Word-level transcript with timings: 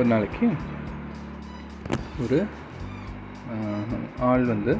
ஒரு 0.00 0.08
நாளைக்கு 0.08 0.46
ஒரு 2.22 2.36
ஆள் 4.28 4.44
வந்து 4.50 4.72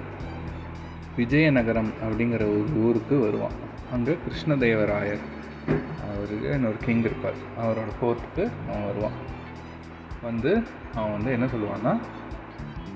விஜயநகரம் 1.17 1.91
அப்படிங்கிற 2.05 2.45
ஒரு 2.53 2.71
ஊருக்கு 2.85 3.17
வருவான். 3.25 3.57
அங்கே 3.95 4.15
கிருஷ்ணதேவராயர் 4.27 5.25
அவருக்கு 6.07 6.49
இன்னொரு 6.53 6.79
கிங் 6.85 7.03
இருப்பார். 7.09 7.39
அவரோட 7.63 7.91
கோர்ட்டுக்கு 8.03 8.45
அவன் 8.69 8.87
வருவான். 8.87 9.19
வந்து 10.23 10.53
அவன் 10.95 11.15
வந்து 11.17 11.35
என்ன 11.37 11.49
சொல்லுவான்னா 11.55 11.95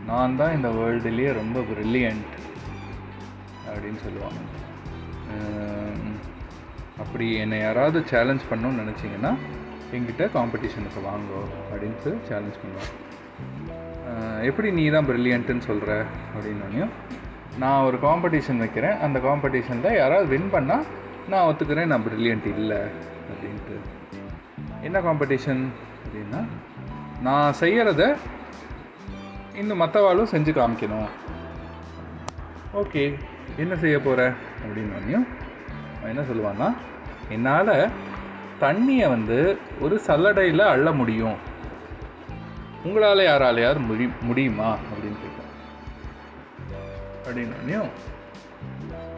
நான் 0.06 0.38
தான் 0.41 0.56
இந்த 0.56 0.70
வேர்ல்டுலேயே 0.79 1.32
ரொம்ப 1.41 1.61
ப்ரில்லியண்ட் 1.72 2.32
அப்படின்னு 3.72 4.00
சொல்லுவான். 4.06 4.38
அப்படி 7.04 7.29
என்னை 7.45 7.61
யாராவது 7.66 8.00
சேலஞ்ச் 8.14 8.48
பண்ணணும்னு 8.52 8.83
நினச்சிங்கன்னா 8.84 9.34
எங்கிட்ட 9.97 10.25
காம்படிஷனுக்கு 10.37 11.01
வாங்கோ 11.11 11.41
அப்படின்ட்டு 11.71 12.12
சேலஞ்ச் 12.29 12.61
பண்ணுவான் 12.62 12.93
எப்படி 14.48 14.69
நீ 14.79 14.84
தான் 14.95 15.07
ப்ரில்லியண்ட்டுன்னு 15.09 15.67
சொல்கிற 15.69 15.93
அப்படின்னோடனையும் 16.34 16.93
நான் 17.62 17.84
ஒரு 17.89 17.97
காம்படிஷன் 18.05 18.62
வைக்கிறேன். 18.62 18.97
அந்த 19.05 19.19
காம்படிஷனில் 19.27 19.98
யாராவது 19.98 20.27
வின் 20.33 20.53
பண்ணால் 20.55 20.87
நான் 21.33 21.47
ஒத்துக்கிறேன் 21.48 21.91
நான் 21.93 22.07
ப்ரில்லியன்ட் 22.07 22.47
இல்லை 22.55 22.80
அப்படின்ட்டு. 23.33 23.77
என்ன 24.87 25.01
காம்படிஷன் 25.07 25.62
அப்படின்னா 26.05 26.41
நான் 27.27 27.59
செய்கிறத 27.61 28.03
இன்னும் 29.61 29.81
மற்றவாளும் 29.83 30.33
செஞ்சு 30.33 30.53
காமிக்கணும். 30.59 31.11
ஓகே 32.81 33.05
என்ன 33.62 33.75
செய்ய 33.83 33.97
போகிற 34.06 34.23
அப்படின்னோடனையும் 34.62 35.27
அவன் 35.98 36.12
என்ன 36.12 36.25
சொல்லுவான்னா 36.31 36.69
என்னால் 37.34 37.75
தண்ணியை 38.60 39.08
வந்து 39.08 39.58
ஒரு 39.80 40.00
சல்லடையில் 40.06 40.58
அள்ள 40.58 40.92
முடியும். 40.92 41.34
உங்களால் 42.84 43.19
யாராலையாவது 43.19 43.86
முடி 43.86 44.11
முடியுமா? 44.22 44.72
அப்படின்னு 44.72 45.16
கேட்டேன் 45.22 45.52
அப்படின்னோடனையும் 47.24 47.88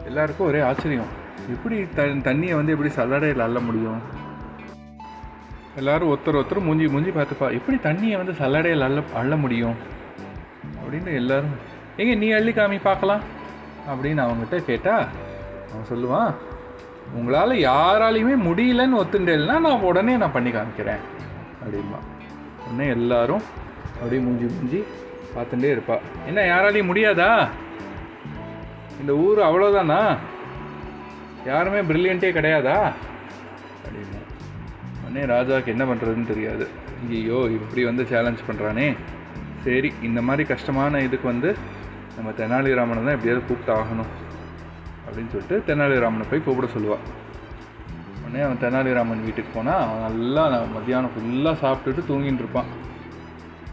எல்லாருக்கும் 0.05 0.47
ஒரே 0.47 0.61
ஆச்சரியம். 0.61 1.25
எப்படி 1.47 1.87
த 1.95 2.03
தண்ணியை 2.03 2.55
வந்து 2.55 2.71
எப்படி 2.71 2.93
சல்லடையில் 2.93 3.39
அள்ள 3.39 3.59
முடியும்? 3.59 4.01
எல்லாரும் 5.75 6.09
ஒருத்தர் 6.09 6.43
ஒருத்தர் 6.43 6.61
மூஞ்சி 6.61 6.87
மூஞ்சி 6.87 7.09
பார்த்துப்பா 7.09 7.51
எப்படி 7.51 7.77
தண்ணியை 7.77 8.15
வந்து 8.17 8.31
சல்லடையில் 8.31 8.81
அள்ள 8.81 9.01
அள்ள 9.13 9.35
முடியும்? 9.35 9.75
அப்படின்னு 10.83 11.13
எல்லோரும் 11.13 11.55
எங்கே 11.97 12.15
நீ 12.15 12.29
அள்ளி 12.29 12.51
காமி 12.51 12.79
பார்க்கலாம். 12.81 13.21
அப்படின்னு 13.87 14.27
அவங்ககிட்ட 14.27 14.57
கேட்டால் 14.57 15.07
அவன் 15.71 15.87
சொல்லுவான் 15.89 16.33
உங்களால் 17.13 17.49
யாராலையுமே 17.49 18.35
முடியலன்னு 18.49 18.99
ஒத்துண்டேன்னா 19.03 19.59
நான் 19.59 19.79
உடனே 19.79 20.17
நான் 20.17 20.31
பண்ணி 20.31 20.51
காமிக்கிறேன். 20.51 21.03
அப்படிம்பா. 21.63 21.99
உடனே 22.65 22.87
எல்லாரும் 22.87 23.41
அப்படியே 23.93 24.21
மூஞ்சி 24.21 24.45
மூஞ்சி 24.45 24.83
பார்த்துட்டே 25.35 25.71
இருப்பா. 25.75 25.99
என்ன 26.25 26.41
யாராலையும் 26.41 26.89
முடியாதா? 26.91 27.49
இந்த 28.99 29.15
ஊர் 29.15 29.39
அவ்வளோதானா 29.39 30.17
யாருமே 31.45 31.79
ப்ரில்லியண்ட்டே 31.79 32.31
கிடையாதா? 32.31 32.91
அப்படின்னா 33.85 34.21
உடனே 35.03 35.23
ராஜாவுக்கு 35.33 35.65
என்ன 35.65 35.85
பண்ணுறதுன்னு 35.85 36.27
தெரியாது. 36.27 36.67
ஐயோ 37.09 37.47
இப்படி 37.49 37.85
வந்து 37.85 38.05
சேலஞ்ச் 38.05 38.39
பண்ணுறானே 38.47 38.95
சரி 39.63 39.93
இந்த 40.01 40.21
மாதிரி 40.21 40.47
கஷ்டமான 40.47 40.99
இதுக்கு 40.99 41.27
வந்து 41.27 41.55
நம்ம 42.15 42.31
தெனாலிராமனை 42.31 43.01
தான் 43.05 43.15
எப்படியாவது 43.17 43.45
கூப்பிட்டு 43.45 43.73
ஆகணும் 43.73 44.25
அப்படின்னு 45.07 45.31
சொல்லிட்டு 45.31 45.57
தெனாலிராமனை 45.67 46.25
போய் 46.29 46.45
கூப்பிட 46.45 46.67
சொல்லுவாள் 46.73 47.05
உடனே 48.19 48.41
அவன் 48.41 48.61
தெனாலிராமன் 48.63 49.25
வீட்டுக்கு 49.25 49.51
போனால் 49.53 49.81
அவன் 49.83 50.05
நல்லா 50.07 50.43
நான் 50.49 50.73
மத்தியானம் 50.73 51.13
ஃபுல்லாக 51.15 51.61
சாப்பிட்டுட்டு 51.63 52.01
தூங்கின்னு 52.09 52.41
இருப்பான். 52.43 52.69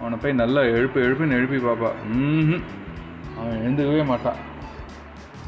அவனை 0.01 0.17
போய் 0.19 0.33
நல்லா 0.33 0.61
எழுப்பு 0.61 0.99
எழுப்புன்னு 1.07 1.39
எழுப்பி 1.39 1.57
பார்ப்பா 1.57 1.91
ம் 2.05 2.61
அவன் 3.39 3.61
எழுந்துக்கவே 3.63 4.05
மாட்டான். 4.05 4.39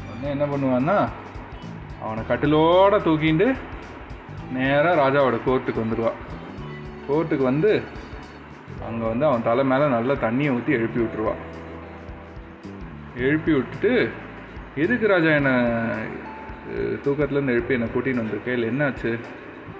உடனே 0.01 0.29
என்ன 0.29 0.45
பண்ணுவான்னா 0.45 0.97
அவனை 2.03 2.23
கட்டிலோட 2.29 2.95
தூக்கிட்டு 3.03 3.47
நேராக 4.53 4.95
ராஜாவோட 5.01 5.37
கோர்ட்டுக்கு 5.45 5.83
வந்துடுவான் 5.83 6.19
கோர்ட்டுக்கு 7.07 7.43
வந்து 7.43 7.71
அங்கே 8.87 9.05
வந்து 9.05 9.25
அவன் 9.25 9.41
தலை 9.41 9.63
மேலே 9.65 9.85
நல்லா 9.87 10.13
தண்ணியை 10.13 10.51
ஊற்றி 10.53 10.73
எழுப்பி 10.73 10.99
விட்டுருவான் 10.99 11.41
எழுப்பி 13.15 13.51
விட்டுட்டு 13.53 13.91
எதுக்கு 14.83 15.05
ராஜா 15.11 15.29
என்னை 15.37 15.53
தூக்கத்துலேருந்து 17.05 17.53
எழுப்பி 17.53 17.75
என்னை 17.75 17.87
கூட்டின்னு 17.93 18.21
வந்திருக்கே? 18.21 18.53
இல்லை 18.55 18.67
என்னாச்சு? 18.71 19.11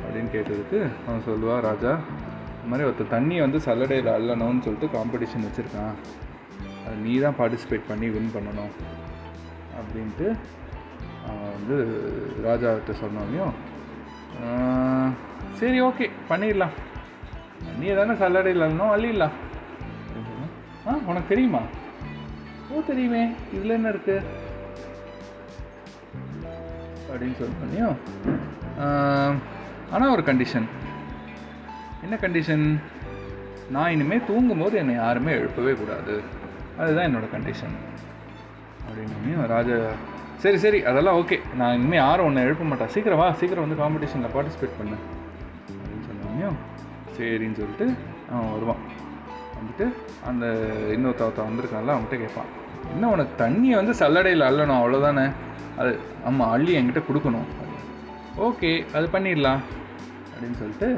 அப்படின்னு 0.03 0.29
கேட்டதுக்கு 0.35 0.79
அவன் 1.07 1.25
சொல்லுவா 1.27 1.55
ராஜா 1.65 1.91
இந்த 2.53 2.69
மாதிரி 2.69 2.87
ஒருத்தர் 2.87 3.13
தண்ணியை 3.15 3.41
வந்து 3.45 3.59
சல்லடையில் 3.65 4.09
அள்ளணும்னு 4.13 4.63
சொல்லிட்டு 4.65 4.87
காம்படிஷன் 4.95 5.45
வச்சுருக்கான். 5.47 5.93
அது 6.85 6.95
நீ 7.03 7.13
தான் 7.25 7.37
பார்ட்டிசிபேட் 7.39 7.85
பண்ணி 7.89 8.07
வின் 8.15 8.33
பண்ணணும். 8.37 8.73
அப்படின்ட்டு 9.79 10.27
அவன் 11.27 11.53
வந்து 11.57 11.77
ராஜாவிட்ட 12.47 12.95
சொன்னோனையும் 13.03 13.53
சரி 15.59 15.77
ஓகே 15.89 16.07
பண்ணிடலாம். 16.31 16.75
நீ 17.79 17.87
தானே 17.99 18.17
சல்லடையில் 18.23 18.65
அள்ளணும் 18.67 18.95
அள்ளிடலாம். 18.95 19.37
ஆ 20.87 20.97
உனக்கு 21.11 21.31
தெரியுமா? 21.35 21.63
ஓ 22.71 22.83
தெரியுமே. 22.91 23.23
இதில் 23.55 23.77
என்ன 23.79 23.89
இருக்குது 23.95 24.45
அப்படின்னு 27.09 27.37
சொன்னோனையும் 27.41 27.95
ஆனால் 29.93 30.13
ஒரு 30.15 30.23
கண்டிஷன் 30.29 30.67
என்ன 32.05 32.15
கண்டிஷன் 32.23 32.65
நான் 33.75 33.93
இனிமேல் 33.95 34.27
தூங்கும்போது 34.27 34.75
என்னை 34.81 34.93
யாருமே 34.95 35.31
எழுப்பவே 35.39 35.73
கூடாது. 35.79 36.13
அதுதான் 36.81 37.07
என்னோடய 37.09 37.33
கண்டிஷன் 37.35 37.75
அப்படின்னு 38.87 39.47
ராஜா 39.55 39.77
சரி 40.43 40.57
சரி 40.63 40.79
அதெல்லாம் 40.89 41.17
ஓகே 41.21 41.37
நான் 41.59 41.75
இனிமேல் 41.77 42.01
யாரும் 42.03 42.27
ஒன்றை 42.29 42.43
எழுப்ப 42.47 42.65
மாட்டேன் 42.71 42.91
சீக்கிரம் 42.95 43.21
வா 43.21 43.27
சீக்கிரம் 43.39 43.65
வந்து 43.65 43.81
காம்படிஷனில் 43.81 44.33
பார்ட்டிசிபேட் 44.35 44.77
பண்ணு. 44.79 44.97
அப்படின்னு 45.79 46.05
சொன்னோம் 46.09 46.59
சரின்னு 47.17 47.59
சொல்லிட்டு 47.59 47.87
அவன் 48.31 48.51
வருவான். 48.55 48.81
வந்துட்டு 49.59 49.85
அந்த 50.29 50.45
இன்னொருத்த 50.95 51.45
வந்திருக்கான்ல 51.49 51.93
அவன்கிட்ட 51.95 52.17
கேட்பான். 52.23 52.49
என்ன 52.93 53.09
உனக்கு 53.15 53.33
தண்ணியை 53.43 53.75
வந்து 53.81 53.93
சல்லடையில் 54.01 54.47
அள்ளணும் 54.49 54.79
அவ்வளோதானே 54.79 55.25
அது 55.81 55.91
ஆமாம் 56.29 56.51
அள்ளி 56.55 56.73
என்கிட்ட 56.79 57.01
கொடுக்கணும். 57.07 57.47
ஓகே 58.47 58.71
அது 58.97 59.05
பண்ணிடலாம் 59.15 59.61
அப்படின்னு 60.31 60.59
சொல்லிட்டு 60.63 60.89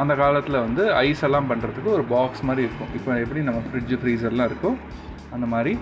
அந்த 0.00 0.12
காலத்தில் 0.20 0.64
வந்து 0.64 0.82
ஐஸ் 1.04 1.22
எல்லாம் 1.26 1.48
பண்ணுறதுக்கு 1.50 1.90
ஒரு 1.98 2.04
பாக்ஸ் 2.12 2.42
மாதிரி 2.48 2.62
இருக்கும். 2.66 2.90
இப்போ 2.96 3.10
எப்படி 3.22 3.40
நம்ம 3.48 3.60
ஃப்ரிட்ஜு 3.68 3.96
ஃப்ரீசர்லாம் 4.00 4.48
இருக்கோ 4.50 4.70
அந்த 5.34 5.46
மாதிரி 5.54 5.72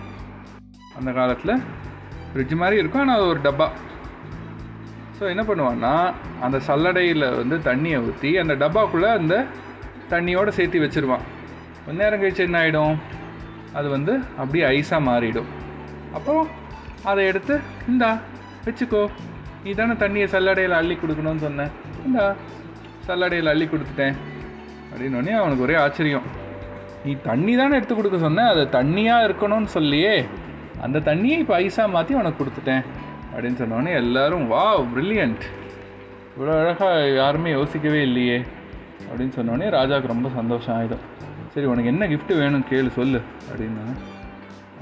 அந்த 0.98 1.10
காலத்தில் 1.18 1.54
ஃப்ரிட்ஜ் 2.30 2.54
மாதிரி 2.62 2.76
இருக்கும். 2.82 3.02
ஆனால் 3.04 3.18
அது 3.18 3.26
ஒரு 3.32 3.40
டப்பா. 3.46 3.68
ஸோ 5.18 5.24
என்ன 5.32 5.42
பண்ணுவான்னா 5.48 5.92
அந்த 6.46 6.56
சல்லடையில் 6.68 7.26
வந்து 7.40 7.56
தண்ணியை 7.68 7.98
ஊற்றி 8.06 8.30
அந்த 8.42 8.54
டப்பாக்குள்ளே 8.62 9.10
அந்த 9.20 9.34
தண்ணியோடு 10.12 10.50
சேர்த்து 10.58 10.84
வச்சிருவான். 10.84 11.24
கொஞ்ச 11.84 11.96
நேரம் 12.02 12.22
கழிச்சு 12.22 12.42
என்ன 12.46 12.58
ஆகிடும் 12.64 12.96
அது 13.78 13.88
வந்து 13.94 14.12
அப்படியே 14.40 14.64
ஐஸாக 14.74 15.00
மாறிடும். 15.08 15.48
அப்போ 16.18 16.34
அதை 17.10 17.22
எடுத்து 17.30 17.54
இந்தா 17.88 18.10
வச்சுக்கோ. 18.66 19.02
நீ 19.64 19.72
தானே 19.80 19.94
தண்ணியை 20.02 20.26
சல்லடையில் 20.34 20.76
அள்ளி 20.80 20.94
கொடுக்கணும்னு 21.02 21.44
சொன்னேன். 21.46 21.72
இந்தா 22.06 22.24
சல்லடையில் 23.06 23.52
அள்ளி 23.52 23.66
கொடுத்துட்டேன். 23.72 24.16
அப்படின்னோடனே 24.90 25.34
அவனுக்கு 25.40 25.66
ஒரே 25.66 25.76
ஆச்சரியம். 25.84 26.26
நீ 27.04 27.12
தண்ணி 27.28 27.54
தானே 27.56 27.76
எடுத்து 27.78 27.94
கொடுக்க 27.94 28.18
சொன்னேன் 28.18 28.50
அது 28.52 28.62
தண்ணியாக 28.78 29.26
இருக்கணும்னு 29.28 29.70
சொல்லியே. 29.76 30.14
அந்த 30.84 30.98
தண்ணியை 31.08 31.38
இப்போ 31.42 31.54
ஐஸாக 31.60 31.94
மாற்றி 31.94 32.14
உனக்கு 32.14 32.40
கொடுத்துட்டேன். 32.40 32.84
அப்படின்னு 33.32 33.60
சொன்னோடனே 33.60 33.92
எல்லோரும் 34.02 34.46
வா 34.52 34.64
ப்ரில்லியண்ட் 34.92 35.44
இவ்வளோ 36.34 36.52
அழகாக 36.60 37.10
யாருமே 37.22 37.50
யோசிக்கவே 37.50 38.00
இல்லையே. 38.08 38.38
அப்படின்னு 39.08 39.36
சொன்னோடனே 39.38 39.68
ராஜாவுக்கு 39.78 40.14
ரொம்ப 40.14 40.28
சந்தோஷம் 40.34 40.74
ஆகிடும் 40.76 41.04
சரி 41.54 41.66
உனக்கு 41.66 41.90
என்ன 41.92 42.06
gift 42.06 42.30
வேணும் 42.38 42.64
கேளு 42.70 42.90
சொல்லு 42.90 43.20
அப்படின்னு 43.50 43.82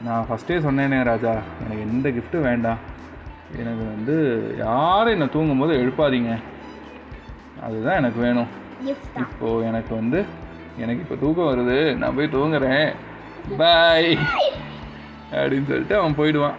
நான் 0.04 0.26
ஃபஸ்ட்டே 0.28 0.56
சொன்னேனே 0.66 1.02
ராஜா 1.02 1.32
எனக்கு 1.64 1.82
எந்த 1.90 2.08
கிஃப்ட்டும் 2.08 2.40
வேண்டாம். 2.40 2.78
எனக்கு 3.56 3.84
வந்து 3.84 4.16
யாரும் 4.58 5.12
என்னை 5.12 5.28
தூங்கும்போது 5.28 5.72
எழுப்பாதீங்க. 5.82 6.32
அதுதான் 7.62 7.96
எனக்கு 7.96 8.20
வேணும். 8.20 8.50
இப்போது 9.16 9.66
எனக்கு 9.66 9.94
வந்து 9.94 10.24
எனக்கு 10.76 11.00
இப்போ 11.00 11.14
தூக்கம் 11.14 11.50
வருது. 11.50 11.96
நான் 11.96 12.16
போய் 12.16 12.34
தூங்குறேன். 12.36 12.94
பாய் 13.56 14.18
அப்படின்னு 15.30 15.68
சொல்லிட்டு 15.70 15.96
அவன் 15.96 16.14
போயிடுவான். 16.14 16.58